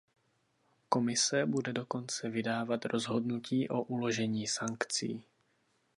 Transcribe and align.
Komise 0.89 1.45
bude 1.45 1.73
dokonce 1.73 2.29
vydávat 2.29 2.85
rozhodnutí 2.85 3.69
o 3.69 3.81
uložení 3.81 4.47
sankcí. 4.47 5.23